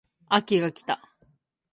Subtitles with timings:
[0.29, 0.99] 秋が来た